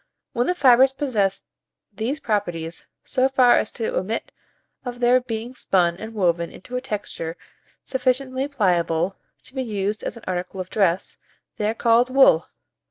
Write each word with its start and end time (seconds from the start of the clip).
When 0.33 0.47
the 0.47 0.55
fibres 0.55 0.93
possess 0.93 1.43
these 1.93 2.19
properties 2.19 2.87
so 3.03 3.29
far 3.29 3.59
as 3.59 3.71
to 3.73 3.95
admit 3.95 4.31
of 4.83 4.99
their 4.99 5.21
being 5.21 5.53
spun 5.53 5.95
and 5.97 6.15
woven 6.15 6.49
into 6.51 6.75
a 6.75 6.81
texture 6.81 7.37
sufficiently 7.83 8.47
pliable 8.47 9.15
to 9.43 9.53
be 9.53 9.61
used 9.61 10.03
as 10.03 10.17
an 10.17 10.23
article 10.25 10.59
of 10.59 10.71
dress, 10.71 11.19
they 11.57 11.69
are 11.69 11.75
called 11.75 12.09
wool. 12.09 12.47